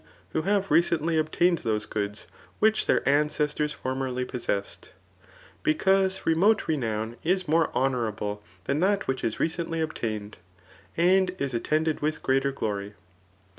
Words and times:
wbcr 0.33 0.45
have 0.45 0.71
recently 0.71 1.15
obtained 1.15 1.59
those 1.59 1.85
goods 1.85 2.25
which 2.57 2.87
their 2.87 3.07
ancestors 3.07 3.71
formerly 3.71 4.25
possessed 4.25 4.85
;3 5.21 5.29
because 5.61 6.25
remote 6.25 6.67
renown 6.67 7.15
is 7.23 7.47
more 7.47 7.69
honourable 7.75 8.41
than 8.63 8.79
that 8.79 9.07
which 9.07 9.23
is 9.23 9.39
recently 9.39 9.79
obtamed, 9.79 10.37
and 10.97 11.35
is 11.37 11.53
attended 11.53 11.99
with 11.99 12.23
greater 12.23 12.51
glory. 12.51 12.95